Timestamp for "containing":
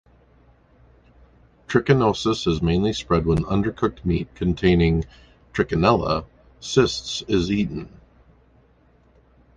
4.33-5.05